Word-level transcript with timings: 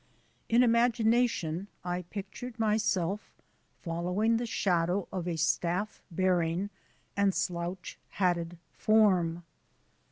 In 0.49 0.63
imagination 0.63 1.67
I 1.85 2.01
pictured 2.01 2.57
myself 2.59 3.31
following 3.83 4.37
the 4.37 4.47
shadow 4.47 5.07
of 5.13 5.27
a 5.27 5.35
staff 5.35 6.01
bearing 6.09 6.71
and 7.15 7.35
slouch 7.35 7.99
hatted 8.09 8.57
form. 8.73 9.43